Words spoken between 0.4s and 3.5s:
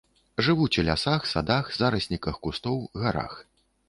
Жывуць у лясах, садах, зарасніках кустоў, гарах.